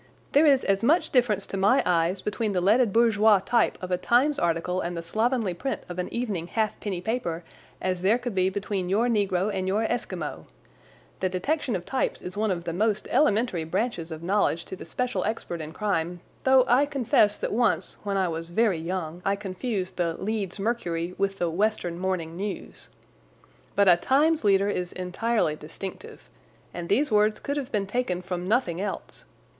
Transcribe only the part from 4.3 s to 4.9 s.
article